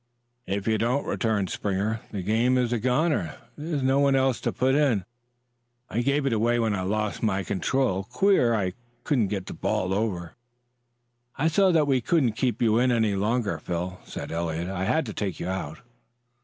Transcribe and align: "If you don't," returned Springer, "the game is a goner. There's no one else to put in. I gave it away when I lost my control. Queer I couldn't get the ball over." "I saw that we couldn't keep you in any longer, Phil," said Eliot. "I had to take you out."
"If 0.47 0.67
you 0.67 0.79
don't," 0.79 1.05
returned 1.05 1.51
Springer, 1.51 1.99
"the 2.09 2.23
game 2.23 2.57
is 2.57 2.73
a 2.73 2.79
goner. 2.79 3.35
There's 3.55 3.83
no 3.83 3.99
one 3.99 4.15
else 4.15 4.41
to 4.41 4.51
put 4.51 4.73
in. 4.73 5.05
I 5.91 6.01
gave 6.01 6.25
it 6.25 6.33
away 6.33 6.57
when 6.57 6.73
I 6.73 6.81
lost 6.81 7.21
my 7.21 7.43
control. 7.43 8.05
Queer 8.05 8.55
I 8.55 8.73
couldn't 9.03 9.27
get 9.27 9.45
the 9.45 9.53
ball 9.53 9.93
over." 9.93 10.33
"I 11.37 11.47
saw 11.49 11.69
that 11.73 11.85
we 11.85 12.01
couldn't 12.01 12.31
keep 12.31 12.63
you 12.63 12.79
in 12.79 12.91
any 12.91 13.13
longer, 13.15 13.59
Phil," 13.59 13.99
said 14.03 14.31
Eliot. 14.31 14.69
"I 14.69 14.85
had 14.85 15.05
to 15.05 15.13
take 15.13 15.39
you 15.39 15.47
out." 15.47 15.81